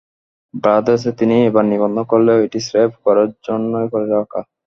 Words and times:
ব্রাদার্সে 0.53 1.11
তিনি 1.19 1.35
এবার 1.49 1.65
নিবন্ধন 1.67 2.03
করলেও 2.11 2.37
এটি 2.45 2.59
স্রেফ 2.67 2.91
করার 3.05 3.27
জন্যই 3.45 3.87
করে 3.93 4.07
রাখা। 4.13 4.41